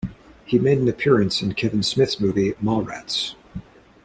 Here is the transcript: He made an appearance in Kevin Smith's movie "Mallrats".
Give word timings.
He 0.45 0.57
made 0.57 0.79
an 0.79 0.87
appearance 0.87 1.43
in 1.43 1.53
Kevin 1.53 1.83
Smith's 1.83 2.19
movie 2.19 2.53
"Mallrats". 2.53 3.35